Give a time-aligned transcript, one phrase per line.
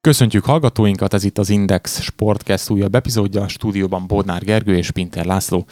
[0.00, 5.24] Köszöntjük hallgatóinkat, ez itt az Index Sportcast újabb epizódja, a stúdióban Bodnár Gergő és Pinter
[5.24, 5.66] László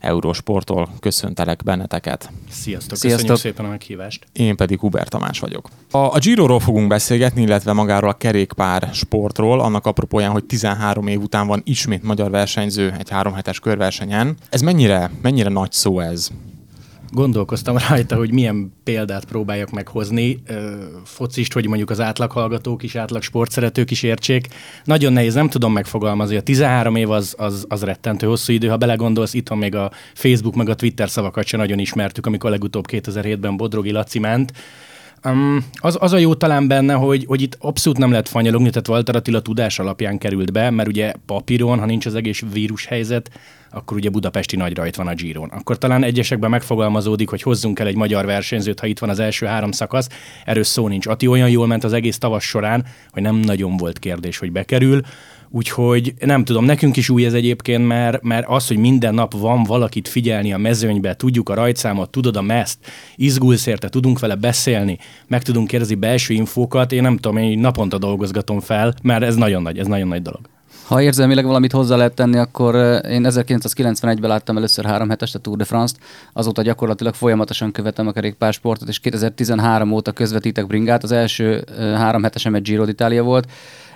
[0.00, 2.30] Eurosporttól köszöntelek benneteket.
[2.50, 3.10] Sziasztok, Sziasztok.
[3.10, 4.26] köszönjük szépen a meghívást.
[4.32, 5.68] Én pedig Hubert Tamás vagyok.
[5.90, 11.20] A, a Giro-ról fogunk beszélgetni, illetve magáról a kerékpár sportról, annak apropóján, hogy 13 év
[11.20, 14.36] után van ismét magyar versenyző egy három hetes körversenyen.
[14.50, 16.30] Ez mennyire, mennyire nagy szó ez?
[17.12, 20.42] Gondolkoztam rajta, hogy milyen példát próbáljak meghozni,
[21.04, 24.48] focist, hogy mondjuk az átlaghallgatók is, átlag sportszeretők is értsék.
[24.84, 26.36] Nagyon nehéz, nem tudom megfogalmazni.
[26.36, 28.68] A 13 év az, az, az rettentő hosszú idő.
[28.68, 32.84] Ha belegondolsz, itthon még a Facebook meg a Twitter szavakat sem nagyon ismertük, amikor legutóbb
[32.88, 34.52] 2007-ben Bodrogi Laci ment.
[35.24, 38.88] Um, az, az a jó talán benne, hogy, hogy itt abszolút nem lehet fanyalogni, tehát
[38.88, 43.30] Walter Attila tudás alapján került be, mert ugye papíron, ha nincs az egész vírus helyzet,
[43.72, 45.48] akkor ugye budapesti nagy rajt van a Giron.
[45.48, 49.46] Akkor talán egyesekben megfogalmazódik, hogy hozzunk el egy magyar versenyzőt, ha itt van az első
[49.46, 50.08] három szakasz.
[50.44, 51.06] Erről szó nincs.
[51.06, 55.00] Ati olyan jól ment az egész tavas során, hogy nem nagyon volt kérdés, hogy bekerül.
[55.54, 59.62] Úgyhogy nem tudom, nekünk is új ez egyébként, mert, mert az, hogy minden nap van
[59.62, 62.78] valakit figyelni a mezőnybe, tudjuk a rajtszámot, tudod a meszt,
[63.16, 67.98] izgulsz érte, tudunk vele beszélni, meg tudunk kérdezni belső infókat, én nem tudom, én naponta
[67.98, 70.51] dolgozgatom fel, mert ez nagyon nagy, ez nagyon nagy dolog.
[70.92, 72.74] Ha érzelmileg valamit hozzá lehet tenni, akkor
[73.08, 75.98] én 1991-ben láttam először három hetes a Tour de France-t,
[76.32, 81.02] azóta gyakorlatilag folyamatosan követem a kerékpársportot, és 2013 óta közvetítek bringát.
[81.02, 83.50] Az első három hetesem egy Giro d'Italia volt,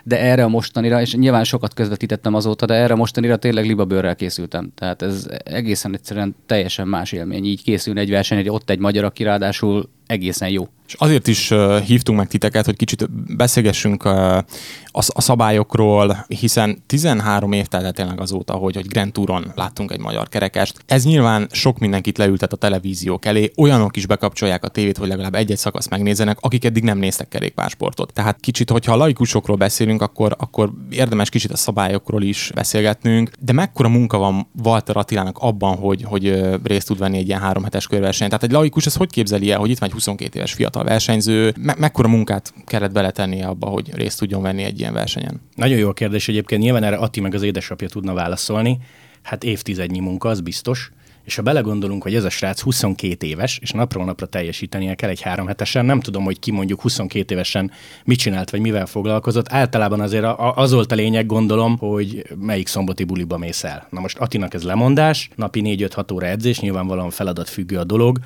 [0.04, 4.16] de erre a mostanira, és nyilván sokat közvetítettem azóta, de erre a mostanira tényleg libabőrrel
[4.16, 4.72] készültem.
[4.74, 7.44] Tehát ez egészen egyszerűen teljesen más élmény.
[7.44, 10.68] Így készül egy verseny, hogy ott egy magyar, aki ráadásul egészen jó.
[10.86, 11.52] És azért is
[11.86, 14.44] hívtunk meg titeket, hogy kicsit beszélgessünk a,
[14.92, 20.28] a szabályokról, hiszen 13 év telt tényleg azóta, hogy, hogy Grand Touron láttunk egy magyar
[20.28, 20.82] kerekest.
[20.86, 25.34] Ez nyilván sok mindenkit leültet a televíziók elé, olyanok is bekapcsolják a tévét, hogy legalább
[25.34, 28.12] egy-egy szakaszt megnézzenek, akik eddig nem néztek kerékpársportot.
[28.12, 33.52] Tehát kicsit, hogyha a laikusokról beszélünk, akkor, akkor érdemes kicsit a szabályokról is beszélgetnünk, de
[33.52, 37.86] mekkora munka van Walter Attilának abban, hogy, hogy részt tud venni egy ilyen három hetes
[37.86, 38.30] körversenyen.
[38.30, 41.54] Tehát egy laikus ez hogy képzeli el, hogy itt van egy 22 éves fiatal versenyző,
[41.60, 45.40] me- mekkora munkát kellett beletennie abba, hogy részt tudjon venni egy ilyen versenyen?
[45.54, 48.78] Nagyon jó kérdés egyébként, nyilván erre Atti meg az édesapja tudna válaszolni.
[49.22, 50.90] Hát évtizednyi munka, az biztos.
[51.24, 55.20] És ha belegondolunk, hogy ez a srác 22 éves, és napról napra teljesítenie kell egy
[55.20, 57.70] három hetesen, nem tudom, hogy ki mondjuk 22 évesen
[58.04, 59.52] mit csinált, vagy mivel foglalkozott.
[59.52, 60.24] Általában azért
[60.54, 63.86] az volt a lényeg, gondolom, hogy melyik szomboti buliba mész el.
[63.90, 68.18] Na most Atinak ez lemondás, napi 4-5-6 óra edzés, nyilvánvalóan feladat függő a dolog.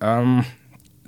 [0.00, 0.46] Um,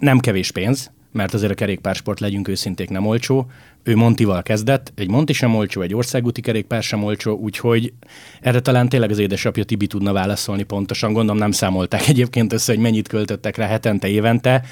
[0.00, 3.46] nem kevés pénz, mert azért a kerékpársport, legyünk őszinték, nem olcsó.
[3.82, 7.92] Ő Montival kezdett, egy Monti sem olcsó, egy országúti kerékpár sem olcsó, úgyhogy
[8.40, 11.12] erre talán tényleg az édesapja Tibi tudna válaszolni pontosan.
[11.12, 14.62] Gondolom nem számolták egyébként össze, hogy mennyit költöttek rá hetente, évente.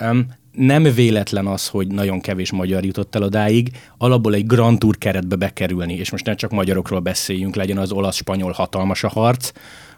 [0.00, 4.98] Um, nem véletlen az, hogy nagyon kevés magyar jutott el odáig, alapból egy Grand Tour
[4.98, 9.52] keretbe bekerülni, és most nem csak magyarokról beszéljünk, legyen az olasz-spanyol hatalmas a harc,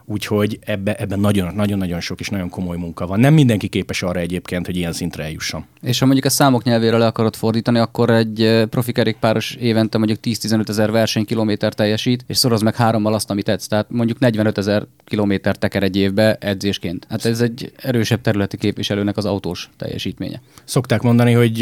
[0.05, 3.19] Úgyhogy ebben ebbe nagyon-nagyon sok és nagyon komoly munka van.
[3.19, 5.65] Nem mindenki képes arra egyébként, hogy ilyen szintre eljusson.
[5.81, 10.19] És ha mondjuk a számok nyelvére le akarod fordítani, akkor egy profi kerékpáros évente mondjuk
[10.23, 13.67] 10-15 ezer versenykilométer teljesít, és szoroz meg hárommal azt, amit tetsz.
[13.67, 17.05] Tehát mondjuk 45 ezer kilométer teker egy évbe edzésként.
[17.09, 20.41] Hát ez egy erősebb területi képviselőnek az autós teljesítménye.
[20.63, 21.55] Szokták mondani, hogy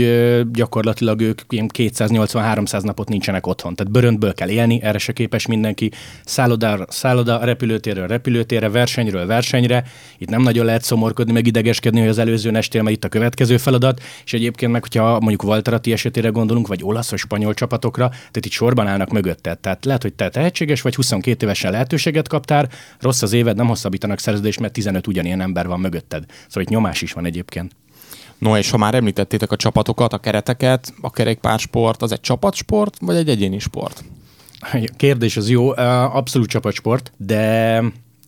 [0.51, 3.75] gyakorlatilag ők 280-300 napot nincsenek otthon.
[3.75, 5.91] Tehát bőröntből kell élni, erre se képes mindenki.
[6.25, 9.83] Szálloda, szálloda repülőtérről repülőtérre repülőtérre, versenyről versenyre.
[10.18, 13.57] Itt nem nagyon lehet szomorkodni, meg idegeskedni, hogy az előző nestél, mert itt a következő
[13.57, 14.01] feladat.
[14.25, 18.51] És egyébként meg, hogyha mondjuk Valterati esetére gondolunk, vagy olasz vagy spanyol csapatokra, tehát itt
[18.51, 19.60] sorban állnak mögötted.
[19.60, 22.69] Tehát lehet, hogy te tehetséges vagy, 22 évesen lehetőséget kaptál,
[23.00, 26.24] rossz az éved, nem hosszabbítanak szerződést, mert 15 ugyanilyen ember van mögötted.
[26.48, 27.72] Szóval itt nyomás is van egyébként.
[28.38, 33.16] No, és ha már említettétek a csapatokat, a kereteket, a kerékpársport, az egy csapatsport, vagy
[33.16, 34.04] egy egyéni sport?
[34.98, 37.83] Kérdés az jó, abszolút csapatsport, de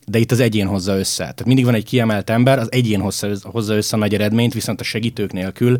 [0.07, 1.23] de itt az egyén hozza össze.
[1.23, 4.81] Tehát mindig van egy kiemelt ember, az egyén hozza, hozza össze a nagy eredményt, viszont
[4.81, 5.79] a segítők nélkül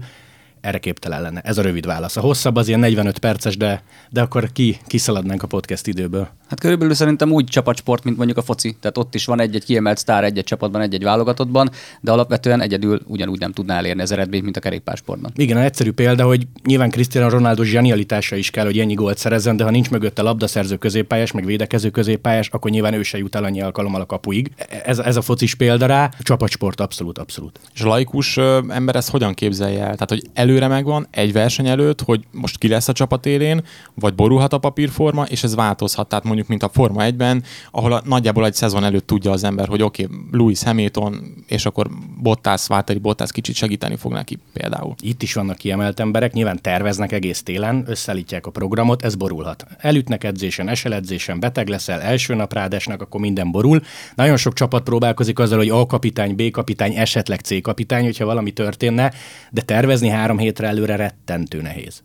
[0.64, 1.42] erre képtelen lenne.
[1.42, 2.18] Ez a rövid válasz.
[2.18, 6.28] A hosszabb az ilyen 45 perces, de, de akkor ki, kiszaladnánk a podcast időből.
[6.50, 8.76] Hát körülbelül szerintem úgy csapatsport, mint mondjuk a foci.
[8.80, 11.70] Tehát ott is van egy-egy kiemelt sztár egy-egy csapatban, egy-egy válogatottban,
[12.02, 15.32] de alapvetően egyedül ugyanúgy nem tudná elérni az eredményt, mint a kerékpársportban.
[15.36, 19.64] Igen, egyszerű példa, hogy nyilván Cristiano Ronaldo zsenialitása is kell, hogy ennyi gólt szerezzen, de
[19.64, 23.62] ha nincs mögötte labdaszerző középpályás, meg védekező középpályás, akkor nyilván ő se jut el annyi
[23.62, 24.52] alkalommal a kapuig.
[24.86, 27.60] Ez, ez a focis példa rá, csapatsport abszolút, abszolút.
[27.74, 28.38] És a laikus
[28.68, 29.94] ember ezt hogyan képzelje el?
[29.94, 33.62] Tehát, hogy előre megvan egy verseny előtt, hogy most ki lesz a csapat élén,
[33.94, 36.08] vagy borulhat a papírforma, és ez változhat.
[36.08, 39.68] Tehát mondjuk, mint a Forma 1-ben, ahol a, nagyjából egy szezon előtt tudja az ember,
[39.68, 41.90] hogy oké, okay, Louis Hamilton, és akkor
[42.22, 44.96] Bottas, Váltari Bottas kicsit segíteni fog neki például.
[45.00, 49.66] Itt is vannak kiemelt emberek, nyilván terveznek egész télen, összeállítják a programot, ez borulhat.
[49.78, 53.82] Elütnek edzésen, eseledzésen, beteg leszel, első nap rádesnek, akkor minden borul.
[54.16, 58.52] Nagyon sok csapat próbálkozik azzal, hogy A kapitány, B kapitány, esetleg C kapitány, hogyha valami
[58.52, 59.14] történne,
[59.52, 62.04] de tervezni három hétre előre rettentő nehéz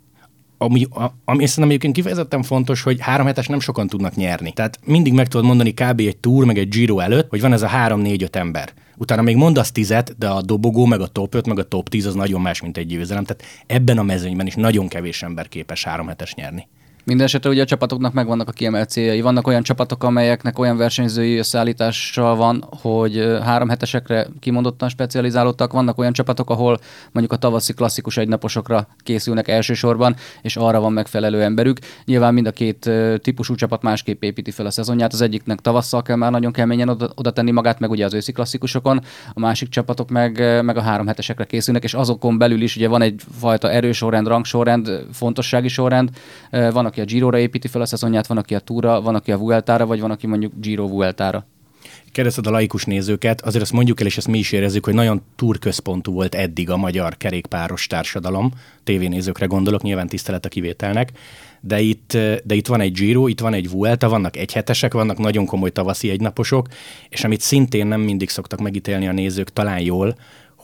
[0.58, 0.87] ami,
[1.25, 4.52] ami szerintem egyébként kifejezetten fontos, hogy három hetes nem sokan tudnak nyerni.
[4.52, 6.00] Tehát mindig meg tudod mondani kb.
[6.00, 8.73] egy túr, meg egy Giro előtt, hogy van ez a három, négy, öt ember.
[8.96, 12.06] Utána még mondasz tizet, de a dobogó, meg a top 5, meg a top 10
[12.06, 13.25] az nagyon más, mint egy győzelem.
[13.25, 16.69] Tehát ebben a mezőnyben is nagyon kevés ember képes három hetes nyerni.
[17.08, 19.20] Mindenesetre ugye a csapatoknak megvannak a kiemelt céljai.
[19.20, 25.72] Vannak olyan csapatok, amelyeknek olyan versenyzői összeállítása van, hogy három hetesekre kimondottan specializálódtak.
[25.72, 26.78] Vannak olyan csapatok, ahol
[27.12, 31.78] mondjuk a tavaszi klasszikus egynaposokra készülnek elsősorban, és arra van megfelelő emberük.
[32.05, 32.90] Nyilván mind a két
[33.22, 35.12] típusú csapat másképp építi fel a szezonját.
[35.12, 38.32] Az egyiknek tavasszal kell már nagyon keményen oda, oda tenni magát, meg ugye az őszi
[38.32, 39.00] klasszikusokon,
[39.32, 43.02] a másik csapatok meg, meg a három hetesekre készülnek, és azokon belül is ugye van
[43.02, 46.10] egyfajta erősorrend, rangsorrend, fontossági sorrend.
[46.50, 49.36] Van, aki a Giro-ra építi fel a szezonját, van, aki a Túra, van, aki a
[49.36, 51.46] Vueltára, vagy van, aki mondjuk Giro Vueltára.
[52.12, 55.22] Kérdezted a laikus nézőket, azért azt mondjuk el, és ezt mi is érezzük, hogy nagyon
[55.36, 58.52] túrközpontú volt eddig a magyar kerékpáros társadalom,
[58.84, 61.12] tévénézőkre gondolok, nyilván tisztelet a kivételnek,
[61.60, 62.12] de itt,
[62.44, 66.10] de itt van egy Giro, itt van egy Vuelta, vannak egyhetesek, vannak nagyon komoly tavaszi
[66.10, 66.66] egynaposok,
[67.08, 70.16] és amit szintén nem mindig szoktak megítélni a nézők, talán jól,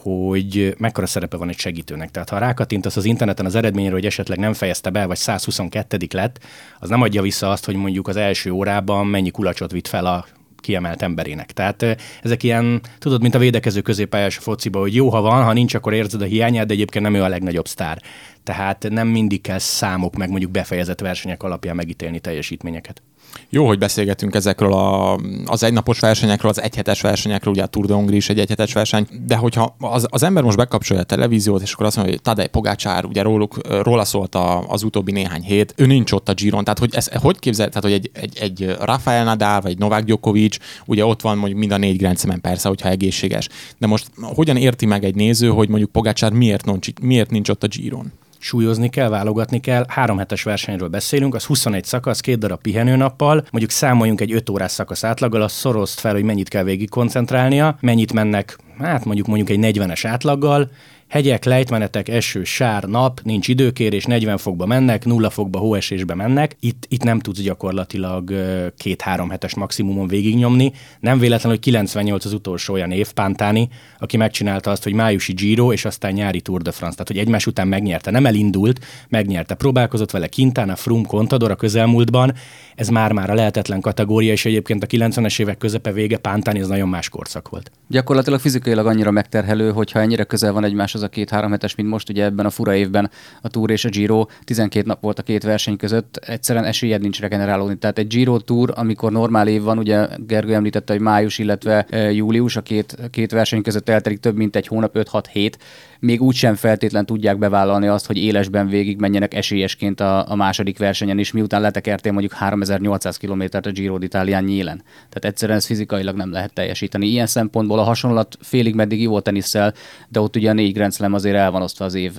[0.04, 2.10] hogy mekkora szerepe van egy segítőnek.
[2.10, 6.38] Tehát ha rákattintasz az interneten az eredményre, hogy esetleg nem fejezte be, vagy 122 lett,
[6.78, 10.26] az nem adja vissza azt, hogy mondjuk az első órában mennyi kulacsot vitt fel a
[10.56, 11.52] kiemelt emberének.
[11.52, 15.74] Tehát ezek ilyen, tudod, mint a védekező középpályás fociba, hogy jó, ha van, ha nincs,
[15.74, 18.02] akkor érzed a hiányát, de egyébként nem ő a legnagyobb sztár.
[18.42, 23.02] Tehát nem mindig kell számok, meg mondjuk befejezett versenyek alapján megítélni teljesítményeket.
[23.48, 27.94] Jó, hogy beszélgetünk ezekről a, az egynapos versenyekről, az egyhetes versenyekről, ugye a Tour de
[27.94, 31.72] Hongrie is egy egyhetes verseny, de hogyha az, az ember most bekapcsolja a televíziót, és
[31.72, 35.74] akkor azt mondja, hogy Tadej Pogácsár, ugye róluk, róla szólt a, az utóbbi néhány hét,
[35.76, 38.76] ő nincs ott a Giron, tehát hogy ez hogy képzel, tehát hogy egy, egy, egy
[38.80, 42.88] Rafael Nadal, vagy Novák Djokovic, ugye ott van mondjuk mind a négy Grand persze, hogyha
[42.88, 43.48] egészséges.
[43.78, 47.62] De most hogyan érti meg egy néző, hogy mondjuk Pogácsár miért, nincs, miért nincs ott
[47.62, 48.12] a Giron?
[48.44, 49.84] Súlyozni kell, válogatni kell.
[49.88, 54.70] Három hetes versenyről beszélünk, az 21 szakasz, két darab pihenőnappal, mondjuk számoljunk egy 5 órás
[54.70, 59.50] szakasz átlaggal, azt szorozd fel, hogy mennyit kell végig koncentrálnia, mennyit mennek, hát mondjuk mondjuk
[59.50, 60.70] egy 40-es átlaggal,
[61.08, 66.56] Hegyek, lejtmenetek, eső, sár, nap, nincs időkérés, 40 fokba mennek, nulla fokba hóesésbe mennek.
[66.60, 68.32] Itt, itt nem tudsz gyakorlatilag
[68.76, 70.72] két-három hetes maximumon végignyomni.
[71.00, 73.68] Nem véletlen, hogy 98 az utolsó olyan év Pántani,
[73.98, 76.96] aki megcsinálta azt, hogy májusi Giro, és aztán nyári Tour de France.
[76.96, 78.10] Tehát, hogy egymás után megnyerte.
[78.10, 79.54] Nem elindult, megnyerte.
[79.54, 82.32] Próbálkozott vele Quintana, Frum, Contador a közelmúltban.
[82.74, 86.88] Ez már-már a lehetetlen kategória, és egyébként a 90-es évek közepe vége Pántani, ez nagyon
[86.88, 87.70] más korszak volt.
[87.88, 92.24] Gyakorlatilag fizikailag annyira megterhelő, hogyha ennyire közel van egymáshoz a két-három hetes, mint most ugye
[92.24, 93.10] ebben a fura évben
[93.42, 97.20] a Tour és a Giro, 12 nap volt a két verseny között, egyszerűen esélyed nincs
[97.20, 97.76] regenerálódni.
[97.76, 102.12] Tehát egy Giro Tour, amikor normál év van, ugye Gergő említette, hogy május, illetve e,
[102.12, 105.58] július, a két, két verseny között eltelik több mint egy hónap, 5-6 hét,
[106.04, 111.18] még úgysem feltétlen tudják bevállalni azt, hogy élesben végig menjenek esélyesként a, a második versenyen
[111.18, 114.82] is, miután letekertél mondjuk 3800 kilométert a Giro d'Italián nyílen.
[115.08, 117.06] Tehát egyszerűen ez fizikailag nem lehet teljesíteni.
[117.06, 119.74] Ilyen szempontból a hasonlat félig meddig jó tenisszel,
[120.08, 122.12] de ott ugye a négy Grand Slam azért el van osztva az év,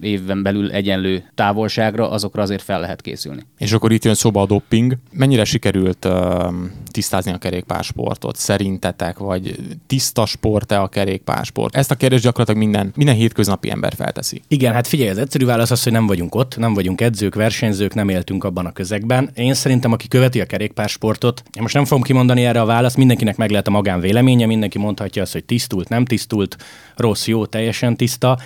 [0.00, 3.42] évben belül egyenlő távolságra, azokra azért fel lehet készülni.
[3.58, 4.96] És akkor itt jön szóba a dopping.
[5.10, 6.54] Mennyire sikerült uh,
[6.90, 9.56] tisztázni a kerékpársportot szerintetek, vagy
[9.86, 11.76] tiszta sport-e a kerékpársport?
[11.76, 14.42] Ezt a kérdést gyakorlatilag minden, minden hétköznapi ember felteszi.
[14.48, 17.94] Igen, hát figyelj, az egyszerű válasz az, hogy nem vagyunk ott, nem vagyunk edzők, versenyzők,
[17.94, 19.30] nem éltünk abban a közegben.
[19.34, 23.36] Én szerintem, aki követi a kerékpársportot, én most nem fogom kimondani erre a választ, mindenkinek
[23.36, 26.56] meg lehet a magán véleménye, mindenki mondhatja azt, hogy tisztult, nem tisztult,
[26.96, 28.38] rossz, jó, teljesen teljesen tiszta.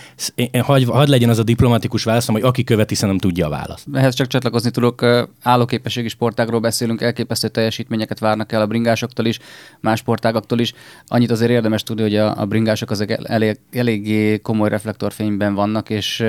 [0.63, 3.87] Hagy, hagy legyen az a diplomatikus válaszom, hogy aki követi, nem tudja a választ.
[3.93, 5.07] Ehhez csak csatlakozni tudok.
[5.43, 9.39] Állóképességi sportágról beszélünk, elképesztő teljesítményeket várnak el a bringásoktól is,
[9.81, 10.73] más sportágaktól is.
[11.07, 16.25] Annyit azért érdemes tudni, hogy a, a bringások azok elég, eléggé komoly reflektorfényben vannak, és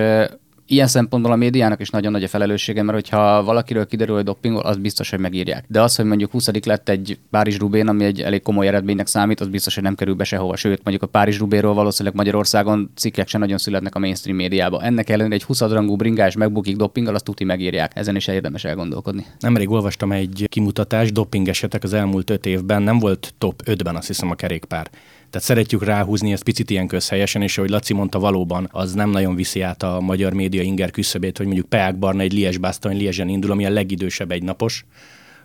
[0.72, 4.62] ilyen szempontból a médiának is nagyon nagy a felelőssége, mert hogyha valakiről kiderül, hogy doppingol,
[4.62, 5.66] az biztos, hogy megírják.
[5.68, 9.40] De az, hogy mondjuk 20 lett egy Párizs Rubén, ami egy elég komoly eredménynek számít,
[9.40, 10.56] az biztos, hogy nem kerül be sehova.
[10.56, 14.82] Sőt, mondjuk a Párizs Rubéról valószínűleg Magyarországon cikkek sem nagyon születnek a mainstream médiába.
[14.82, 17.92] Ennek ellenére egy 20 rangú bringás megbukik doppinggal, azt tuti megírják.
[17.96, 19.26] Ezen is érdemes elgondolkodni.
[19.40, 24.08] Nemrég olvastam egy kimutatást, doping esetek az elmúlt öt évben nem volt top 5-ben, azt
[24.08, 24.90] hiszem a kerékpár.
[25.30, 29.36] Tehát szeretjük ráhúzni ezt picit ilyen közhelyesen, és ahogy Laci mondta, valóban az nem nagyon
[29.36, 33.30] viszi át a magyar média inger küszöbét, hogy mondjuk Peák Barna egy Lies Bastogne Liesen
[33.30, 34.86] indul, ami a legidősebb egynapos,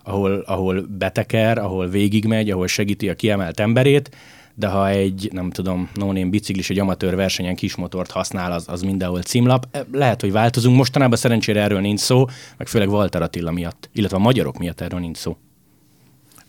[0.03, 4.17] ahol, ahol beteker, ahol végigmegy, ahol segíti a kiemelt emberét,
[4.55, 9.23] de ha egy, nem tudom, no biciklis, egy amatőr versenyen kismotort használ, az, az mindenhol
[9.23, 9.67] címlap.
[9.93, 10.77] Lehet, hogy változunk.
[10.77, 12.25] Mostanában szerencsére erről nincs szó,
[12.57, 15.37] meg főleg Walter Attila miatt, illetve a magyarok miatt erről nincs szó.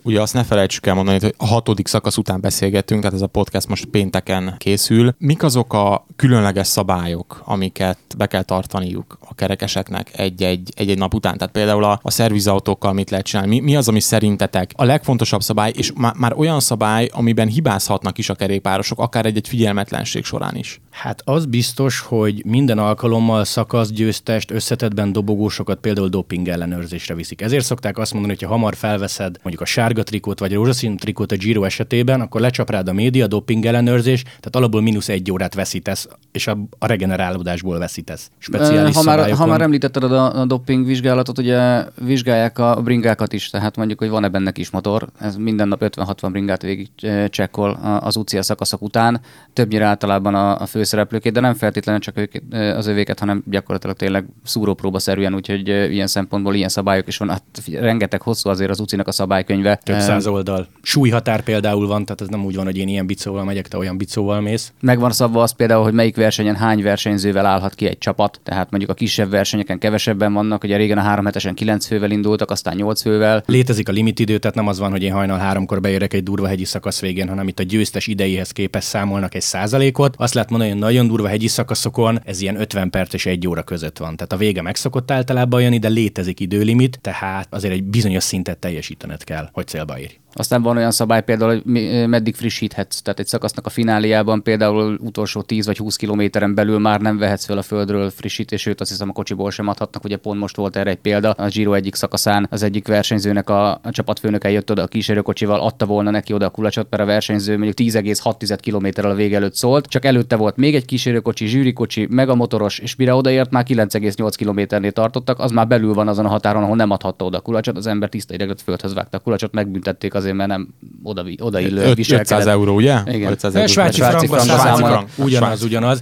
[0.06, 3.28] Ugye azt ne felejtsük el mondani, hogy a hatodik szakasz után beszélgettünk, tehát ez a
[3.28, 5.16] podcast most pénteken készül.
[5.18, 11.38] Mik azok a különleges szabályok, amiket be kell tartaniuk a kerekeseknek egy-egy, egy-egy nap után?
[11.38, 13.50] Tehát például a, a szervizautókkal mit lehet csinálni?
[13.50, 18.18] Mi, mi az, ami szerintetek a legfontosabb szabály, és má, már olyan szabály, amiben hibázhatnak
[18.18, 20.82] is a kerékpárosok, akár egy-egy figyelmetlenség során is?
[20.92, 27.42] Hát az biztos, hogy minden alkalommal szakaszgyőztest, összetetben dobogósokat például doping ellenőrzésre viszik.
[27.42, 31.32] Ezért szokták azt mondani, hogy ha hamar felveszed mondjuk a sárga trikót vagy rózsaszín trikót
[31.32, 35.54] a Giro esetében, akkor lecsap rád a média, doping ellenőrzés, tehát alapból mínusz egy órát
[35.54, 38.30] veszítesz, és a, a regenerálódásból veszítesz.
[38.38, 43.50] Speciális ha már, ha már említetted a, a doping vizsgálatot, ugye vizsgálják a bringákat is,
[43.50, 46.90] tehát mondjuk, hogy van-e benne kis motor, ez minden nap 50-60 bringát végig
[47.30, 49.22] csekkol az UCI szakaszok után,
[49.54, 52.34] többnyire általában a, a főszereplőkét, de nem feltétlenül csak ők,
[52.76, 57.30] az övéket, hanem gyakorlatilag tényleg szúrópróba szerűen, úgyhogy ilyen szempontból ilyen szabályok is van.
[57.30, 59.80] Hát rengeteg hosszú azért az UCI-nak a szabálykönyve.
[59.86, 60.68] Több száz oldal.
[60.82, 63.98] Súlyhatár például van, tehát ez nem úgy van, hogy én ilyen bicóval megyek, te olyan
[63.98, 64.74] bicóval mész.
[64.80, 68.92] Megvan szabva az például, hogy melyik versenyen hány versenyzővel állhat ki egy csapat, tehát mondjuk
[68.92, 73.02] a kisebb versenyeken kevesebben vannak, ugye régen a három hetesen kilenc fővel indultak, aztán nyolc
[73.02, 73.44] fővel.
[73.46, 76.66] Létezik a limitidő, tehát nem az van, hogy én hajnal háromkor beérek egy durva hegyi
[76.66, 80.16] szakasz végén, hanem itt a győztes idejéhez képest számolnak egy százalékot.
[80.18, 83.64] Azt lehet mondani, hogy nagyon durva hegyi szakaszokon ez ilyen 50 perc és egy óra
[83.64, 84.16] között van.
[84.16, 89.24] Tehát a vége megszokott általában jönni, de létezik időlimit, tehát azért egy bizonyos szintet teljesítened
[89.24, 90.25] kell, hogy Andrea Beyer.
[90.38, 91.64] Aztán van olyan szabály például, hogy
[92.08, 93.02] meddig frissíthetsz.
[93.02, 97.46] Tehát egy szakasznak a fináliában például utolsó 10 vagy 20 kilométeren belül már nem vehetsz
[97.46, 100.04] fel a földről frissítés, sőt azt hiszem a kocsiból sem adhatnak.
[100.04, 101.32] Ugye pont most volt erre egy példa.
[101.32, 105.86] A Giro egyik szakaszán az egyik versenyzőnek a, a csapatfőnöke jött oda a kísérőkocsival, adta
[105.86, 109.86] volna neki oda a kulacsot, mert a versenyző mondjuk 10,6 kilométerrel a vége előtt szólt.
[109.86, 114.34] Csak előtte volt még egy kísérőkocsi, zsűrikocsi, meg a motoros, és mire odaért már 9,8
[114.36, 117.78] kilométernél tartottak, az már belül van azon a határon, ahol nem adhatta oda a kulacsot.
[117.78, 122.48] Az ember tiszta ideglet földhöz vágta a kulacsot, megbüntették azért, mert nem oda, odaillő 500
[122.48, 123.00] euró, ugye?
[123.06, 123.32] Igen.
[123.32, 123.68] 500 euró.
[123.68, 125.10] Svájci, svájci frank, svájci frank.
[125.16, 126.02] Ugyanaz, ugyanaz.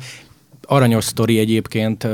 [0.61, 2.07] Aranyos sztori egyébként,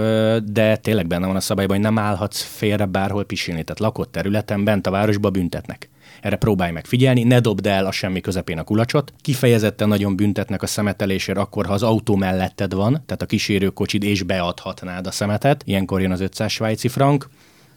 [0.52, 3.64] de tényleg benne van a szabályban, hogy nem állhatsz félre bárhol pisilni.
[3.64, 5.90] Tehát lakott területen, bent a városba büntetnek.
[6.22, 9.14] Erre próbálj meg figyelni, ne dobd el a semmi közepén a kulacsot.
[9.22, 14.24] Kifejezetten nagyon büntetnek a szemetelésért akkor, ha az autó melletted van, tehát a kísérőkocsid és
[14.24, 15.62] beadhatnád a szemetet.
[15.66, 17.30] Ilyenkor jön az 500 svájci frank.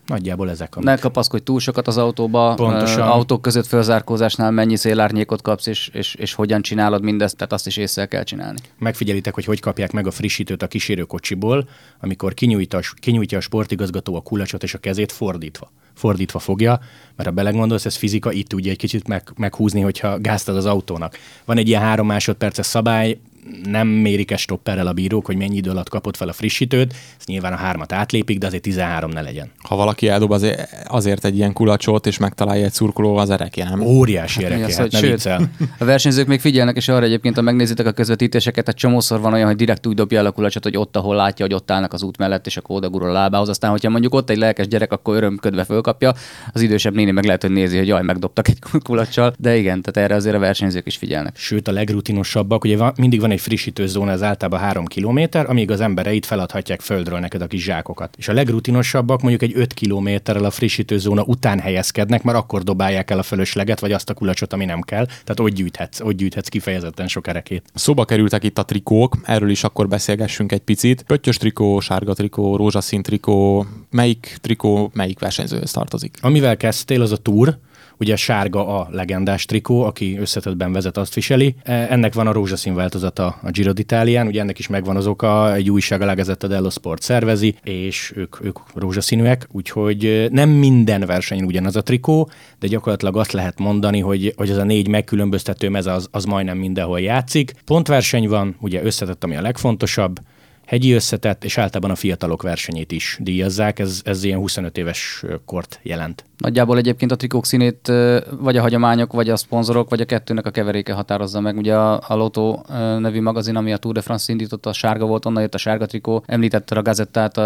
[0.07, 0.77] Nagyjából ezek.
[0.77, 0.89] Amik...
[0.89, 3.09] Ne kapaszkodj túl sokat az autóba, Pontosan.
[3.09, 7.77] autók között fölzárkózásnál mennyi szélárnyékot kapsz, és, és, és hogyan csinálod mindezt, tehát azt is
[7.77, 8.59] észre kell csinálni.
[8.79, 11.69] Megfigyelitek, hogy hogy kapják meg a frissítőt a kísérőkocsiból,
[12.01, 15.71] amikor kinyújtja, kinyújtja a sportigazgató a kulacsot és a kezét fordítva.
[15.95, 16.81] Fordítva fogja,
[17.17, 21.19] mert ha belegondolsz, ez fizika, itt tudja egy kicsit meg, meghúzni, hogyha gáztad az autónak.
[21.45, 23.19] Van egy ilyen három másodperces szabály,
[23.65, 27.53] nem mérik-e stopperrel a bírók, hogy mennyi idő alatt kapott fel a frissítőt, ez nyilván
[27.53, 29.51] a hármat átlépik, de azért 13 ne legyen.
[29.59, 33.81] Ha valaki eldob azért, azért egy ilyen kulacsot, és megtalálja egy szurkoló, az erekje, nem?
[33.81, 35.29] Óriási hát, erekje, hát, sőt,
[35.79, 39.47] A versenyzők még figyelnek, és arra egyébként, ha megnézitek a közvetítéseket, egy csomószor van olyan,
[39.47, 42.03] hogy direkt úgy dobja el a kulacsot, hogy ott, ahol látja, hogy ott állnak az
[42.03, 43.49] út mellett, és akkor odagurul a lábához.
[43.49, 46.13] Aztán, hogyha mondjuk ott egy lelkes gyerek, akkor örömködve fölkapja,
[46.53, 49.35] az idősebb néni meg lehet, hogy nézi, hogy jaj, megdobtak egy kulacsal.
[49.39, 51.37] De igen, tehát erre azért a versenyzők is figyelnek.
[51.37, 55.71] Sőt, a legrutinosabbak, ugye van, mindig van egy frissítő zóna ez általában három kilométer, amíg
[55.71, 58.15] az embereit feladhatják földről neked a kis zsákokat.
[58.19, 63.19] És a legrutinosabbak mondjuk egy 5 kilométerrel a frissítőzóna után helyezkednek, mert akkor dobálják el
[63.19, 65.05] a fölösleget, vagy azt a kulacsot, ami nem kell.
[65.05, 67.63] Tehát ott gyűjthetsz, ott gyűjthetsz kifejezetten sok erekét.
[67.75, 71.03] Szóba kerültek itt a trikók, erről is akkor beszélgessünk egy picit.
[71.03, 76.19] Pöttyös trikó, sárga trikó, rózsaszín trikó, melyik trikó melyik versenyzőhöz tartozik?
[76.21, 77.59] Amivel kezdtél, az a túr,
[78.03, 81.55] Ugye sárga a legendás trikó, aki összetettben vezet, azt viseli.
[81.63, 85.55] E, ennek van a rózsaszín változata a Giro d'Italián, ugye ennek is megvan az oka,
[85.55, 91.77] egy újság a dello Sport szervezi, és ők, ők rózsaszínűek, úgyhogy nem minden versenyen ugyanaz
[91.77, 96.09] a trikó, de gyakorlatilag azt lehet mondani, hogy, hogy ez a négy megkülönböztető mez az,
[96.11, 97.53] az majdnem mindenhol játszik.
[97.65, 100.21] Pontverseny van, ugye összetett, ami a legfontosabb,
[100.67, 105.81] hegyi összetett, és általában a fiatalok versenyét is díjazzák, ez, ez ilyen 25 éves kort
[105.83, 106.25] jelent.
[106.43, 107.93] Nagyjából egyébként a trikók színét
[108.41, 111.57] vagy a hagyományok, vagy a szponzorok, vagy a kettőnek a keveréke határozza meg.
[111.57, 112.61] Ugye a, a Lotto
[112.99, 115.87] nevű magazin, ami a Tour de France indította, a sárga volt, onnan jött a sárga
[115.87, 116.23] trikó.
[116.27, 117.41] Említette a gazettát,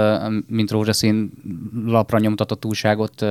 [0.46, 1.32] mint rózsaszín
[1.86, 3.24] lapra nyomtatott újságot,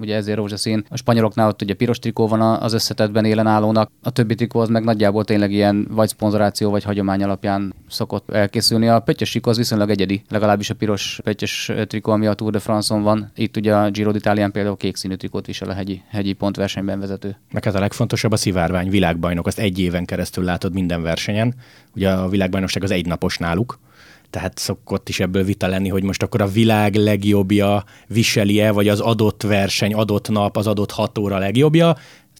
[0.00, 0.84] ugye ezért rózsaszín.
[0.88, 4.68] A spanyoloknál ott ugye piros trikó van az összetetben élen állónak, a többi trikó az
[4.68, 8.88] meg nagyjából tényleg ilyen vagy szponzoráció, vagy hagyomány alapján szokott elkészülni.
[8.88, 12.58] A pöttyös trikó az viszonylag egyedi, legalábbis a piros pöttyös trikó, ami a Tour de
[12.58, 13.30] France-on van.
[13.34, 17.36] Itt ugye a Giro d'Italián például kék színű trikót visel a hegyi, hegyi pontversenyben vezető.
[17.50, 21.54] Meg hát a legfontosabb a szivárvány világbajnok, azt egy éven keresztül látod minden versenyen.
[21.94, 23.78] Ugye a világbajnokság az egy napos náluk,
[24.30, 29.00] tehát szokott is ebből vita lenni, hogy most akkor a világ legjobbja viseli-e, vagy az
[29.00, 31.96] adott verseny, adott nap, az adott hat óra legjobbja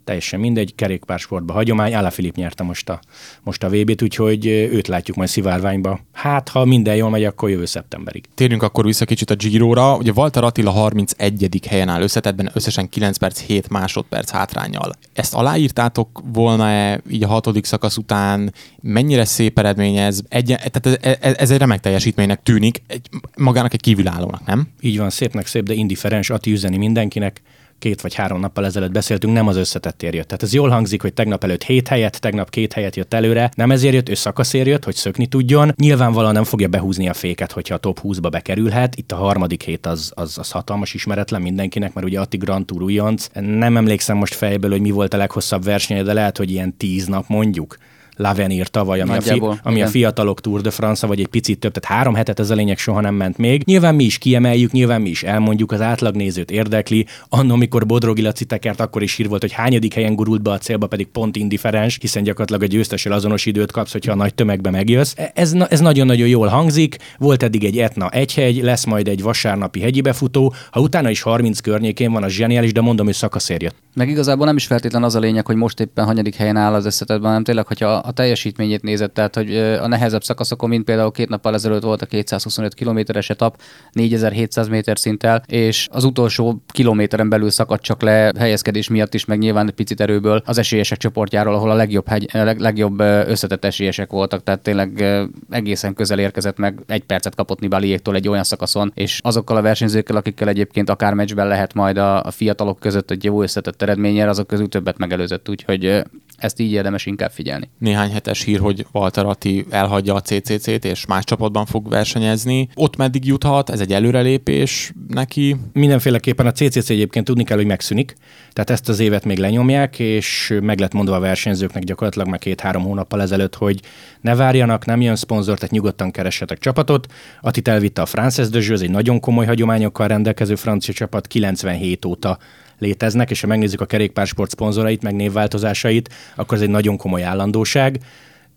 [0.09, 3.01] teljesen mindegy, kerékpársportba hagyomány, Ála Filip nyerte most a,
[3.43, 6.01] most a VB-t, úgyhogy őt látjuk majd szivárványba.
[6.13, 8.25] Hát, ha minden jól megy, akkor jövő szeptemberig.
[8.35, 9.97] Térjünk akkor vissza kicsit a Giro-ra.
[9.97, 11.61] Ugye Walter Attila 31.
[11.69, 14.93] helyen áll összetetben, összesen 9 perc, 7 másodperc hátrányjal.
[15.13, 18.53] Ezt aláírtátok volna-e így a hatodik szakasz után?
[18.81, 20.21] Mennyire szép eredmény ez?
[20.29, 24.69] Egy, tehát ez, ez egy remek teljesítménynek tűnik, egy, magának egy kívülállónak, nem?
[24.81, 27.43] Így van, szépnek szép, de indiferens, Ati üzeni mindenkinek
[27.79, 30.27] két vagy három nappal ezelőtt beszéltünk, nem az összetettér jött.
[30.27, 33.71] Tehát ez jól hangzik, hogy tegnap előtt hét helyet, tegnap két helyet jött előre, nem
[33.71, 35.73] ezért jött, ő szakaszér jött, hogy szökni tudjon.
[35.77, 38.97] Nyilvánvalóan nem fogja behúzni a féket, hogyha a top 20-ba bekerülhet.
[38.97, 42.83] Itt a harmadik hét az, az, az hatalmas ismeretlen mindenkinek, mert ugye Atti Grand Tour
[42.83, 43.27] újonc.
[43.41, 47.07] Nem emlékszem most fejből, hogy mi volt a leghosszabb versenye, de lehet, hogy ilyen tíz
[47.07, 47.77] nap mondjuk.
[48.19, 51.73] Lavenir tavaly, ami, a, fi, ami a fiatalok Tour de France, vagy egy picit több,
[51.73, 53.63] tehát három hetet ez a lényeg soha nem ment még.
[53.65, 57.07] Nyilván mi is kiemeljük, nyilván mi is elmondjuk, az átlagnézőt érdekli.
[57.29, 60.59] Annó, amikor Bodrogi Laci tekert, akkor is hír volt, hogy hányadik helyen gurult be a
[60.59, 64.71] célba, pedig pont indiferens, hiszen gyakorlatilag a győztesel azonos időt kapsz, hogyha a nagy tömegbe
[64.71, 65.15] megjössz.
[65.35, 66.97] Ez, ez nagyon-nagyon jól hangzik.
[67.19, 70.55] Volt eddig egy etna egy hegy, lesz majd egy vasárnapi hegyi befutó.
[70.71, 73.75] Ha utána is 30 környékén van, az zseniális, de mondom, hogy szakaszért jött.
[73.95, 76.85] Meg igazából nem is feltétlen az a lényeg, hogy most éppen hanyadik helyen áll az
[76.85, 81.29] összetetben, hanem tényleg, hogyha a teljesítményét nézett, tehát hogy a nehezebb szakaszokon, mint például két
[81.29, 83.61] nappal ezelőtt volt a 225 kilométeres etap,
[83.93, 89.39] 4700 méter szinttel, és az utolsó kilométeren belül szakadt csak le helyezkedés miatt is, meg
[89.39, 94.11] nyilván egy picit erőből az esélyesek csoportjáról, ahol a legjobb, hegy, leg, legjobb összetett esélyesek
[94.11, 95.05] voltak, tehát tényleg
[95.51, 100.17] egészen közel érkezett meg, egy percet kapott Nibaliéktól egy olyan szakaszon, és azokkal a versenyzőkkel,
[100.17, 104.47] akikkel egyébként akár meccsben lehet majd a, a fiatalok között egy jó összetett eredménnyel, azok
[104.47, 106.03] közül többet megelőzött, úgyhogy
[106.39, 107.71] ezt így érdemes inkább figyelni.
[107.79, 112.69] Néhány hetes hír, hogy Walter Atti elhagyja a CCC-t, és más csapatban fog versenyezni.
[112.75, 113.71] Ott meddig juthat?
[113.71, 115.57] Ez egy előrelépés neki?
[115.73, 118.17] Mindenféleképpen a CCC egyébként tudni kell, hogy megszűnik.
[118.53, 122.83] Tehát ezt az évet még lenyomják, és meg lett mondva a versenyzőknek gyakorlatilag már két-három
[122.83, 123.81] hónappal ezelőtt, hogy
[124.21, 127.07] ne várjanak, nem jön szponzor, tehát nyugodtan keressetek csapatot.
[127.41, 132.39] Attit elvitte a Frances de ez egy nagyon komoly hagyományokkal rendelkező francia csapat, 97 óta
[132.79, 138.01] léteznek, és ha megnézzük a kerékpársport szponzorait, meg névváltozásait, akkor ez egy nagyon komoly állandóság.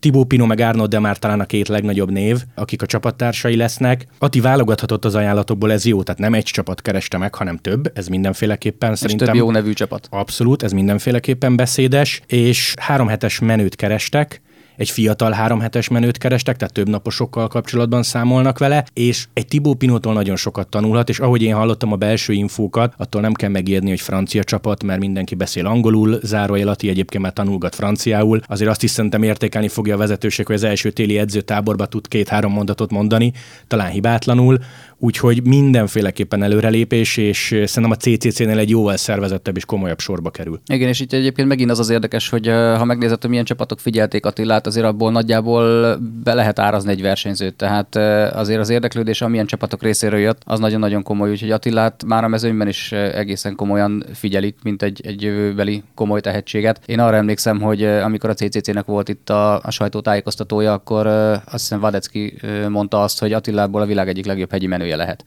[0.02, 4.06] Tibó Pino meg Arnold de már talán a két legnagyobb név, akik a csapattársai lesznek.
[4.18, 8.08] Ati válogathatott az ajánlatokból, ez jó, tehát nem egy csapat kereste meg, hanem több, ez
[8.08, 9.28] mindenféleképpen és szerintem...
[9.28, 10.08] több jó nevű csapat.
[10.10, 14.42] Abszolút, ez mindenféleképpen beszédes, és három hetes menőt kerestek,
[14.76, 19.74] egy fiatal három hetes menőt kerestek, tehát több naposokkal kapcsolatban számolnak vele, és egy Tibó
[19.74, 23.90] Pinótól nagyon sokat tanulhat, és ahogy én hallottam a belső infókat, attól nem kell megérni,
[23.90, 28.40] hogy francia csapat, mert mindenki beszél angolul, zárójelati egyébként már tanulgat franciául.
[28.46, 32.52] Azért azt is szerintem értékelni fogja a vezetőség, hogy az első téli edzőtáborba tud két-három
[32.52, 33.34] mondatot mondani,
[33.68, 34.58] talán hibátlanul,
[34.98, 40.62] úgyhogy mindenféleképpen előrelépés, és szerintem a CCC-nél egy jóval szervezettebb és komolyabb sorba kerül.
[40.66, 44.26] Igen, és itt egyébként megint az az érdekes, hogy ha megnézed, hogy milyen csapatok figyelték
[44.26, 47.56] Attilát, azért abból nagyjából be lehet árazni egy versenyzőt.
[47.56, 47.96] Tehát
[48.36, 52.68] azért az érdeklődés, amilyen csapatok részéről jött, az nagyon-nagyon komoly, úgyhogy Attilát már a mezőnyben
[52.68, 56.82] is egészen komolyan figyelik, mint egy, egy jövőbeli komoly tehetséget.
[56.86, 61.80] Én arra emlékszem, hogy amikor a CCC-nek volt itt a, a sajtótájékoztatója, akkor azt hiszem
[61.80, 62.38] Vadecki
[62.70, 65.18] mondta azt, hogy Attilából a világ egyik legjobb hegyi menője legyen.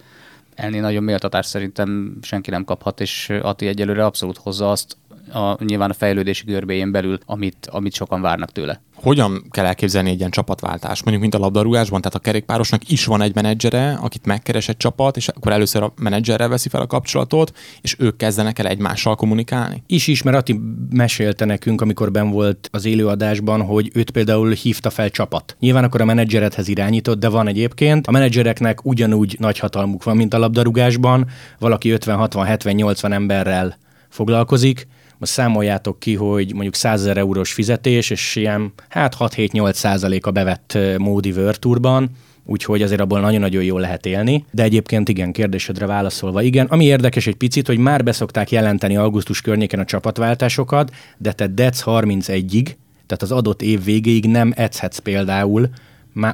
[0.54, 4.96] Ennél nagyon méltatás szerintem senki nem kaphat, és Ati egyelőre abszolút hozza azt,
[5.32, 8.80] a, nyilván a fejlődési görbéjén belül, amit, amit sokan várnak tőle.
[8.94, 11.02] hogyan kell elképzelni egy ilyen csapatváltás?
[11.02, 15.16] Mondjuk, mint a labdarúgásban, tehát a kerékpárosnak is van egy menedzsere, akit megkeres egy csapat,
[15.16, 19.82] és akkor először a menedzserrel veszi fel a kapcsolatot, és ők kezdenek el egymással kommunikálni?
[19.86, 20.60] Is is, mert Ati
[20.90, 25.56] mesélte nekünk, amikor ben volt az élőadásban, hogy őt például hívta fel csapat.
[25.58, 28.06] Nyilván akkor a menedzseredhez irányított, de van egyébként.
[28.06, 31.26] A menedzsereknek ugyanúgy nagy hatalmuk van, mint a labdarúgásban.
[31.58, 33.76] Valaki 50, 60, 70, 80 emberrel
[34.08, 34.86] foglalkozik,
[35.18, 40.30] most számoljátok ki, hogy mondjuk 100 ezer eurós fizetés, és ilyen hát 6-7-8 százalék a
[40.30, 42.10] bevett Módi Virtuurban,
[42.46, 44.44] úgyhogy azért abból nagyon-nagyon jól lehet élni.
[44.50, 46.66] De egyébként igen, kérdésedre válaszolva igen.
[46.66, 51.82] Ami érdekes egy picit, hogy már beszokták jelenteni augusztus környéken a csapatváltásokat, de te dec
[51.84, 52.64] 31-ig,
[53.06, 55.68] tehát az adott év végéig nem edzhetsz például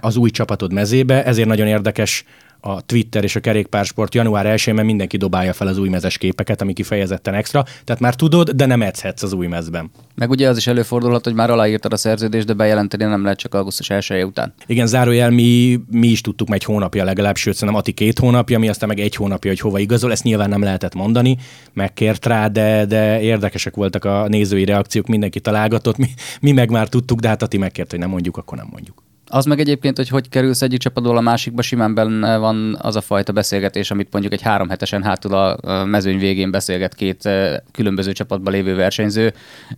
[0.01, 2.25] az új csapatod mezébe, ezért nagyon érdekes
[2.61, 6.61] a Twitter és a kerékpársport január 1 mert mindenki dobálja fel az új mezes képeket,
[6.61, 7.65] ami kifejezetten extra.
[7.85, 9.91] Tehát már tudod, de nem edzhetsz az új mezben.
[10.15, 13.55] Meg ugye az is előfordulhat, hogy már aláírtad a szerződést, de bejelenteni nem lehet csak
[13.55, 14.55] augusztus 1 után.
[14.67, 18.69] Igen, zárójel, mi, mi is tudtuk egy hónapja legalább, sőt, szerintem Ati két hónapja, mi
[18.69, 20.11] aztán meg egy hónapja, hogy hova igazol.
[20.13, 21.37] Ezt nyilván nem lehetett mondani,
[21.73, 26.09] megkért rá, de, de érdekesek voltak a nézői reakciók, mindenki találgatott, mi,
[26.41, 29.03] mi meg már tudtuk, de hát Ati megkért, hogy nem mondjuk, akkor nem mondjuk.
[29.33, 33.01] Az meg egyébként, hogy hogy kerülsz egyik csapatból a másikba, simán benne van az a
[33.01, 37.29] fajta beszélgetés, amit mondjuk egy három hetesen hátul a mezőny végén beszélget két
[37.73, 39.33] különböző csapatban lévő versenyző,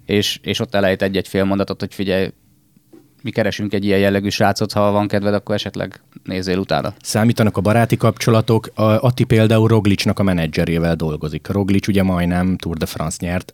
[0.06, 2.30] és, és ott elejt egy-egy fél mondatot, hogy figyelj,
[3.22, 6.94] mi keresünk egy ilyen jellegű srácot, ha van kedved, akkor esetleg nézzél utána.
[7.00, 8.70] Számítanak a baráti kapcsolatok.
[8.74, 11.46] A Ati például Roglicsnak a menedzserével dolgozik.
[11.46, 13.52] Roglic ugye majdnem Tour de France nyert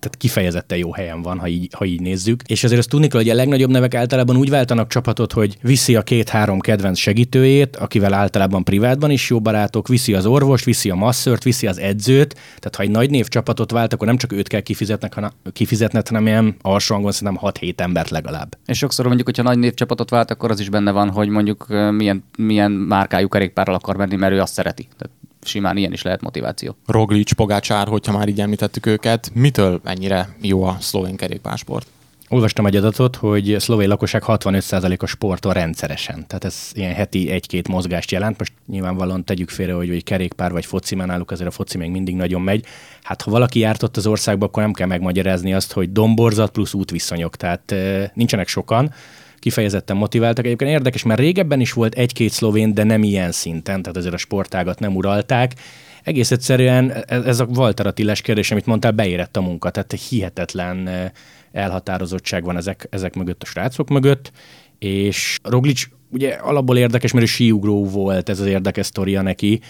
[0.00, 2.42] tehát kifejezetten jó helyen van, ha így, ha így nézzük.
[2.46, 5.96] És azért azt tudni kell, hogy a legnagyobb nevek általában úgy váltanak csapatot, hogy viszi
[5.96, 10.94] a két-három kedvenc segítőjét, akivel általában privátban is jó barátok, viszi az orvost, viszi a
[10.94, 12.34] masszört, viszi az edzőt.
[12.34, 16.08] Tehát ha egy nagy név csapatot vált, akkor nem csak őt kell kifizetnek, hanem, kifizetned,
[16.08, 18.58] hanem ilyen alsó hangon szerintem 6-7 embert legalább.
[18.66, 21.66] És sokszor mondjuk, hogyha nagy név csapatot vált, akkor az is benne van, hogy mondjuk
[21.90, 24.88] milyen, milyen márkájú kerékpárral akar menni, mert ő azt szereti.
[24.98, 26.76] Tehát simán ilyen is lehet motiváció.
[26.86, 31.86] Roglic, Pogácsár, hogyha már így említettük őket, mitől ennyire jó a szlovén kerékpársport?
[32.32, 36.26] Olvastam egy adatot, hogy szlovén lakosság 65%-a sportol rendszeresen.
[36.26, 38.38] Tehát ez ilyen heti egy-két mozgást jelent.
[38.38, 41.90] Most nyilvánvalóan tegyük félre, hogy, hogy kerékpár vagy foci, mert náluk azért a foci még
[41.90, 42.64] mindig nagyon megy.
[43.02, 46.74] Hát ha valaki járt ott az országba, akkor nem kell megmagyarázni azt, hogy domborzat plusz
[46.74, 47.36] útviszonyok.
[47.36, 47.74] Tehát
[48.14, 48.92] nincsenek sokan
[49.40, 50.44] kifejezetten motiváltak.
[50.44, 54.16] Egyébként érdekes, mert régebben is volt egy-két szlovén, de nem ilyen szinten, tehát azért a
[54.16, 55.54] sportágat nem uralták.
[56.02, 60.86] Egész egyszerűen e-, ez a Walter Attiles kérdés, amit mondtál, beérett a munka, tehát hihetetlen
[60.86, 61.12] e,
[61.52, 64.32] elhatározottság van ezek, ezek mögött a srácok mögött,
[64.78, 69.60] és Roglic ugye alapból érdekes, mert ő síugró volt, ez az érdekes sztoria neki,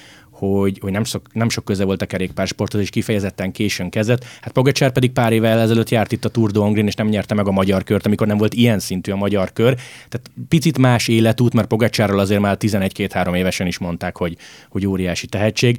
[0.41, 4.25] hogy, hogy nem, sok, nem sok köze volt a kerékpársporthoz, és kifejezetten későn kezdett.
[4.41, 7.35] Hát Pogacsár pedig pár évvel ezelőtt járt itt a Tour de Hongrin, és nem nyerte
[7.35, 9.75] meg a magyar kört, amikor nem volt ilyen szintű a magyar kör.
[10.09, 14.37] Tehát picit más életút, mert Pogacsárral azért már 11-2-3 évesen is mondták, hogy,
[14.69, 15.79] hogy óriási tehetség.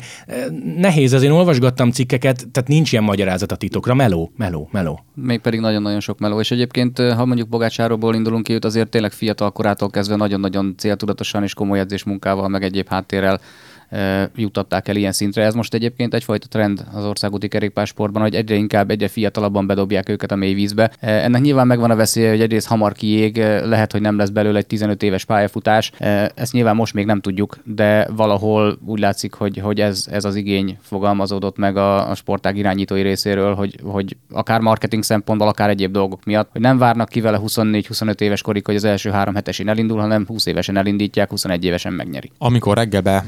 [0.77, 3.93] Nehéz, azért olvasgattam cikkeket, tehát nincs ilyen magyarázat a titokra.
[3.93, 5.05] Meló, meló, meló.
[5.13, 6.39] Még pedig nagyon-nagyon sok meló.
[6.39, 11.53] És egyébként, ha mondjuk Pogácsáról indulunk ki, azért tényleg fiatal korától kezdve nagyon-nagyon céltudatosan és
[11.53, 13.39] komoly edzésmunkával, meg egyéb háttérrel
[14.35, 15.43] jutatták el ilyen szintre.
[15.43, 20.31] Ez most egyébként egyfajta trend az országúti kerékpársportban, hogy egyre inkább, egyre fiatalabban bedobják őket
[20.31, 20.91] a mély vízbe.
[20.99, 24.65] Ennek nyilván megvan a veszélye, hogy egyrészt hamar kiég, lehet, hogy nem lesz belőle egy
[24.65, 25.91] 15 éves pályafutás.
[26.35, 30.35] Ezt nyilván most még nem tudjuk, de valahol úgy látszik, hogy, hogy ez, ez az
[30.35, 35.91] igény fogalmazódott meg a, a sportág irányítói részéről, hogy, hogy akár marketing szempontból, akár egyéb
[35.91, 39.69] dolgok miatt, hogy nem várnak ki vele 24-25 éves korig, hogy az első három hetesén
[39.69, 42.31] elindul, hanem 20 évesen elindítják, 21 évesen megnyeri.
[42.37, 43.25] Amikor reggelbe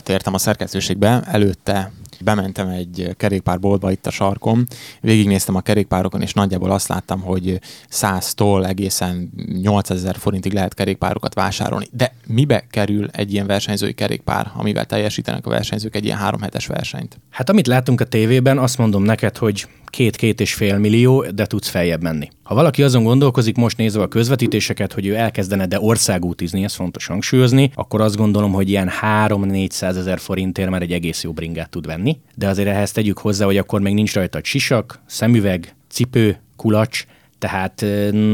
[0.00, 4.64] tértem a szerkesztőségbe, előtte bementem egy kerékpárboltba itt a sarkom,
[5.00, 7.60] végignéztem a kerékpárokon, és nagyjából azt láttam, hogy
[7.90, 9.30] 100-tól egészen
[9.62, 11.86] 8000 forintig lehet kerékpárokat vásárolni.
[11.92, 16.66] De mibe kerül egy ilyen versenyzői kerékpár, amivel teljesítenek a versenyzők egy ilyen három hetes
[16.66, 17.20] versenyt?
[17.30, 21.68] Hát amit látunk a tévében, azt mondom neked, hogy két-két és fél millió, de tudsz
[21.68, 22.28] feljebb menni.
[22.42, 27.06] Ha valaki azon gondolkozik, most nézve a közvetítéseket, hogy ő elkezdene de országútizni, ez fontos
[27.06, 31.86] hangsúlyozni, akkor azt gondolom, hogy ilyen 3-400 ezer forintért már egy egész jó bringát tud
[31.86, 32.18] venni.
[32.34, 37.04] De azért ehhez tegyük hozzá, hogy akkor még nincs rajta sisak, szemüveg, cipő, kulacs,
[37.38, 37.84] tehát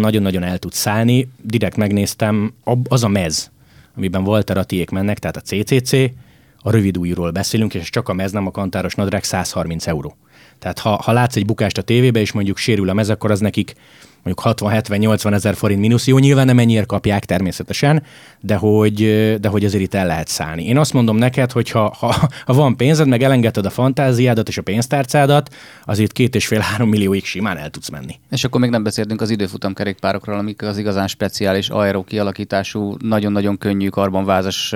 [0.00, 1.28] nagyon-nagyon el tud szállni.
[1.42, 2.54] Direkt megnéztem,
[2.88, 3.50] az a mez,
[3.96, 5.92] amiben Walter Atiék mennek, tehát a CCC,
[6.58, 10.16] a rövid újról beszélünk, és csak a mez, nem a kantáros nadrág 130 euró.
[10.58, 13.40] Tehát ha, ha látsz egy bukást a tévébe, és mondjuk sérül a mez, akkor az
[13.40, 13.74] nekik
[14.26, 16.06] mondjuk 60-70-80 ezer forint mínusz.
[16.06, 18.02] Jó, nyilván nem ennyiért kapják természetesen,
[18.40, 18.96] de hogy,
[19.40, 20.66] de hogy azért itt el lehet szállni.
[20.66, 24.58] Én azt mondom neked, hogy ha, ha, ha van pénzed, meg elengedted a fantáziádat és
[24.58, 28.18] a pénztárcádat, azért két és fél három millióig simán el tudsz menni.
[28.30, 33.88] És akkor még nem beszéltünk az időfutamkerékpárokról, amik az igazán speciális aero kialakítású, nagyon-nagyon könnyű
[33.88, 34.74] karbonvázas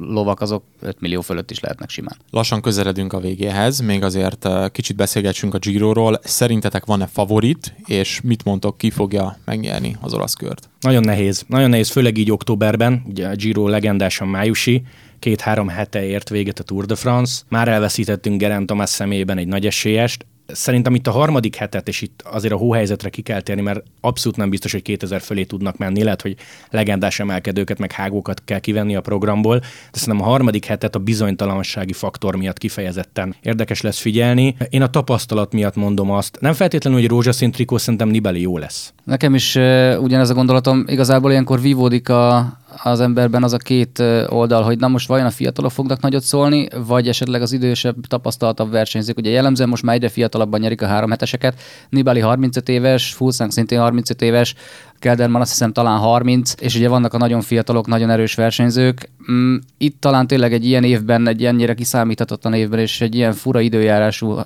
[0.00, 2.16] lovak, azok 5 millió fölött is lehetnek simán.
[2.30, 6.18] Lassan közeledünk a végéhez, még azért kicsit beszélgessünk a Giroról.
[6.22, 10.68] Szerintetek van-e favorit, és mit mondtok, ki fogja megnyerni az olasz kört?
[10.80, 11.44] Nagyon nehéz.
[11.46, 13.02] Nagyon nehéz, főleg így októberben.
[13.06, 14.82] Ugye a Giro legendásan májusi,
[15.18, 17.42] két-három hete ért véget a Tour de France.
[17.48, 22.22] Már elveszítettünk Geraint Thomas személyében egy nagy esélyest szerintem itt a harmadik hetet, és itt
[22.24, 26.02] azért a hóhelyzetre ki kell térni, mert abszolút nem biztos, hogy 2000 fölé tudnak menni,
[26.02, 26.36] lehet, hogy
[26.70, 31.92] legendás emelkedőket, meg hágókat kell kivenni a programból, de szerintem a harmadik hetet a bizonytalansági
[31.92, 34.56] faktor miatt kifejezetten érdekes lesz figyelni.
[34.68, 38.92] Én a tapasztalat miatt mondom azt, nem feltétlenül, hogy rózsaszín trikó, szerintem Nibeli jó lesz.
[39.04, 44.02] Nekem is uh, ugyanez a gondolatom, igazából ilyenkor vívódik a, az emberben az a két
[44.28, 48.70] oldal, hogy na most vajon a fiatalok fognak nagyot szólni, vagy esetleg az idősebb, tapasztaltabb
[48.70, 49.18] versenyzők.
[49.18, 51.60] Ugye jellemzően most már egyre fiatalabban nyerik a három heteseket.
[51.88, 54.54] Nibali 35 éves, Fulszánk szintén 35 éves,
[54.98, 59.10] Kelderman azt hiszem talán 30, és ugye vannak a nagyon fiatalok, nagyon erős versenyzők.
[59.32, 63.60] Mm, itt talán tényleg egy ilyen évben, egy ennyire kiszámíthatatlan évben, és egy ilyen fura
[63.60, 64.44] időjárású uh,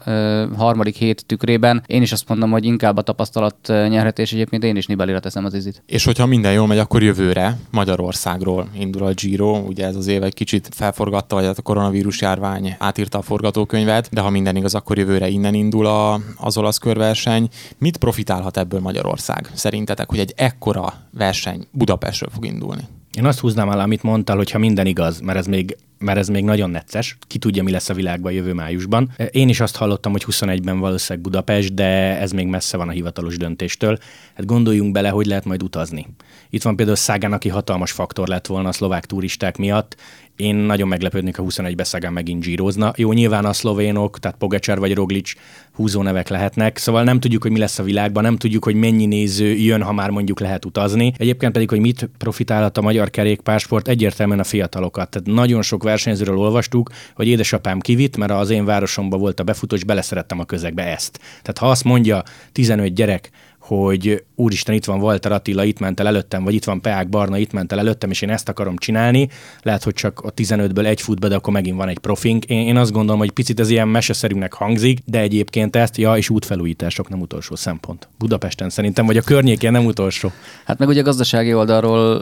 [0.57, 4.77] harmadik hét tükrében, én is azt mondom, hogy inkább a tapasztalat nyerhet, és egyébként én
[4.77, 5.83] is Nibalira teszem az izit.
[5.87, 9.59] És hogyha minden jól megy, akkor jövőre Magyarországról indul a Giro.
[9.59, 14.09] Ugye ez az év egy kicsit felforgatta, vagy hát a koronavírus járvány átírta a forgatókönyvet,
[14.13, 17.49] de ha minden igaz, akkor jövőre innen indul a, az olasz körverseny.
[17.79, 19.51] Mit profitálhat ebből Magyarország?
[19.55, 22.83] Szerintetek, hogy egy ekkora verseny Budapestről fog indulni.
[23.15, 26.29] Én azt húznám alá, amit mondtál, hogy ha minden igaz, mert ez még mert ez
[26.29, 29.11] még nagyon necces, ki tudja, mi lesz a világban jövő májusban.
[29.31, 33.37] Én is azt hallottam, hogy 21-ben valószínűleg Budapest, de ez még messze van a hivatalos
[33.37, 33.99] döntéstől.
[34.35, 36.07] Hát gondoljunk bele, hogy lehet majd utazni.
[36.55, 39.97] Itt van például Szágán, aki hatalmas faktor lett volna a szlovák turisták miatt,
[40.37, 42.93] én nagyon meglepődnék, ha 21-be Szagán megint zsírozna.
[42.97, 45.33] Jó, nyilván a szlovénok, tehát Pogacsár vagy Roglic
[45.73, 49.07] húzó nevek lehetnek, szóval nem tudjuk, hogy mi lesz a világban, nem tudjuk, hogy mennyi
[49.07, 51.13] néző jön, ha már mondjuk lehet utazni.
[51.17, 55.11] Egyébként pedig, hogy mit profitálhat a magyar kerékpársport, egyértelműen a fiatalokat.
[55.11, 59.77] Tehát nagyon sok versenyzőről olvastuk, hogy édesapám kivitt, mert az én városomban volt a befutó,
[59.77, 61.19] és beleszerettem a közegbe ezt.
[61.29, 63.31] Tehát ha azt mondja 15 gyerek,
[63.63, 67.39] hogy úristen, itt van Walter Attila, itt ment el előttem, vagy itt van Peák Barna,
[67.39, 69.29] itt ment el előttem, és én ezt akarom csinálni.
[69.63, 72.45] Lehet, hogy csak a 15-ből egy fut be, de akkor megint van egy profink.
[72.45, 76.31] Én, én azt gondolom, hogy picit ez ilyen meseszerűnek hangzik, de egyébként ezt, ja, és
[76.31, 78.09] útfelújítások nem utolsó szempont.
[78.19, 80.33] Budapesten szerintem, vagy a környékén nem utolsó.
[80.65, 82.17] Hát meg ugye a gazdasági oldalról,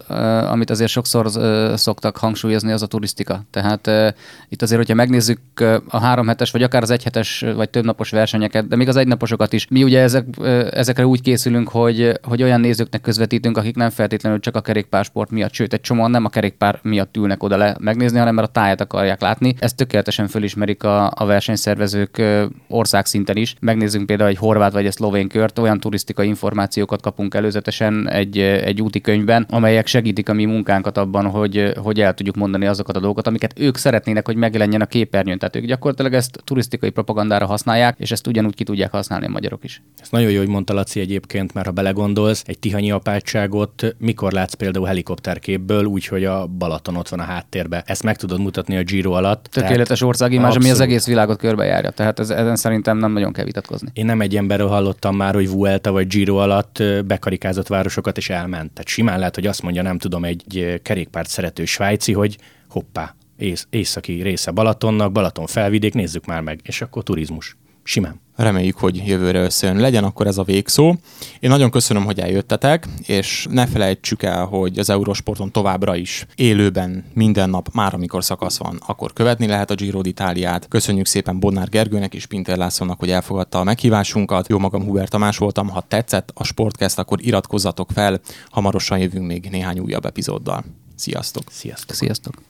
[0.50, 1.30] amit azért sokszor
[1.74, 3.44] szoktak hangsúlyozni, az a turisztika.
[3.50, 4.14] Tehát
[4.48, 5.40] itt azért, hogyha megnézzük
[5.88, 9.52] a három hetes, vagy akár az egyhetes, vagy több napos versenyeket, de még az egynaposokat
[9.52, 10.26] is, mi ugye ezek,
[10.70, 15.52] ezekre úgy készülünk, hogy, hogy olyan nézőknek közvetítünk, akik nem feltétlenül csak a kerékpársport miatt,
[15.52, 18.80] sőt, egy csomóan nem a kerékpár miatt ülnek oda le megnézni, hanem mert a táját
[18.80, 19.54] akarják látni.
[19.58, 22.22] Ezt tökéletesen fölismerik a, a versenyszervezők
[22.68, 23.54] országszinten is.
[23.60, 28.82] Megnézzünk például egy horvát vagy egy szlovén kört, olyan turisztikai információkat kapunk előzetesen egy, egy
[28.82, 33.00] úti könyvben, amelyek segítik a mi munkánkat abban, hogy, hogy el tudjuk mondani azokat a
[33.00, 35.38] dolgokat, amiket ők szeretnének, hogy megjelenjen a képernyőn.
[35.38, 39.64] Tehát ők gyakorlatilag ezt turisztikai propagandára használják, és ezt ugyanúgy ki tudják használni a magyarok
[39.64, 39.82] is.
[40.00, 44.32] Ez nagyon jó, hogy mondta Laci egy egyébként, mert ha belegondolsz, egy tihanyi apátságot mikor
[44.32, 47.82] látsz például helikopterképből, úgyhogy a Balaton ott van a háttérbe.
[47.86, 49.44] Ezt meg tudod mutatni a Giro alatt.
[49.44, 51.90] Tökéletes országimázs, ami az egész világot körbejárja.
[51.90, 53.88] Tehát ez, ezen szerintem nem nagyon kell vitatkozni.
[53.92, 58.72] Én nem egy emberről hallottam már, hogy Vuelta vagy Giro alatt bekarikázott városokat és elment.
[58.72, 62.36] Tehát simán lehet, hogy azt mondja, nem tudom, egy kerékpárt szerető svájci, hogy
[62.68, 67.56] hoppá, ész, északi része Balatonnak, Balaton felvidék, nézzük már meg, és akkor turizmus.
[67.82, 68.20] Simán.
[68.36, 69.76] Reméljük, hogy jövőre összejön.
[69.76, 70.94] Legyen akkor ez a végszó.
[71.40, 77.04] Én nagyon köszönöm, hogy eljöttetek, és ne felejtsük el, hogy az Eurosporton továbbra is élőben
[77.14, 80.62] minden nap, már amikor szakasz van, akkor követni lehet a Giro d'Italiát.
[80.68, 84.48] Köszönjük szépen Bonnár Gergőnek és Pinter Lászlónak, hogy elfogadta a meghívásunkat.
[84.48, 85.68] Jó magam Hubert Tamás voltam.
[85.68, 88.20] Ha tetszett a Sportcast, akkor iratkozzatok fel.
[88.50, 90.64] Hamarosan jövünk még néhány újabb epizóddal.
[90.96, 91.42] Sziasztok!
[91.50, 91.96] Sziasztok!
[91.96, 92.49] Sziasztok!